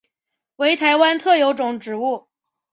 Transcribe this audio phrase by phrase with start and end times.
[0.55, 2.27] 为台湾特有种植物。